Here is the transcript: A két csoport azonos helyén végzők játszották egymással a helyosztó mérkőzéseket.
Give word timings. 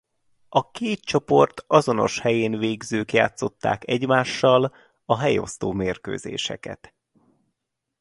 A 0.49 0.71
két 0.71 1.01
csoport 1.05 1.63
azonos 1.67 2.19
helyén 2.19 2.57
végzők 2.57 3.13
játszották 3.13 3.87
egymással 3.87 4.73
a 5.05 5.17
helyosztó 5.19 5.71
mérkőzéseket. 5.71 6.93